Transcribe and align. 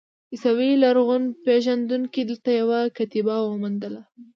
عیسوي 0.33 0.71
لرغونپېژندونکو 0.83 2.19
دلته 2.29 2.49
یوه 2.59 2.79
کتیبه 2.97 3.35
وموندله. 3.41 4.01